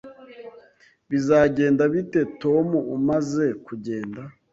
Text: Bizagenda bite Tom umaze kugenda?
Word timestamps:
Bizagenda 1.09 1.83
bite 1.93 2.21
Tom 2.41 2.67
umaze 2.97 3.45
kugenda? 3.65 4.21